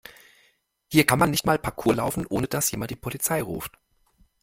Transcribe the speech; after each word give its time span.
Hier 0.91 1.05
kann 1.05 1.19
man 1.19 1.29
nicht 1.29 1.45
mal 1.45 1.59
Parkour 1.59 1.93
laufen, 1.93 2.25
ohne 2.27 2.47
dass 2.47 2.71
jemand 2.71 2.89
die 2.89 2.95
Polizei 2.95 3.39
ruft. 3.43 3.77